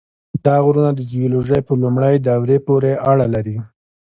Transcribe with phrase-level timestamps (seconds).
[0.45, 3.57] دا غرونه د جیولوژۍ په لومړۍ دورې پورې اړه لري.